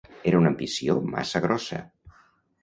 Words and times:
Era 0.29 0.37
una 0.43 0.51
ambició 0.51 0.95
massa 1.17 1.43
grossa 1.45 1.83